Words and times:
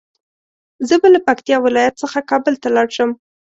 زه 0.87 0.95
به 1.01 1.07
له 1.13 1.19
پکتيا 1.27 1.57
ولايت 1.61 1.95
څخه 2.03 2.19
کابل 2.31 2.53
ته 2.61 2.67
لاړ 2.75 2.87
شم 2.95 3.09